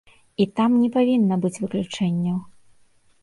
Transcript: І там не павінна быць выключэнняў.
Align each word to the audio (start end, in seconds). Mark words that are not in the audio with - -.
І 0.43 0.45
там 0.59 0.71
не 0.83 0.87
павінна 0.95 1.37
быць 1.45 1.61
выключэнняў. 1.65 2.37